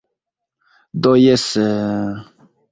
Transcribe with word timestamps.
Do 1.01 1.13
jes... 1.25 1.45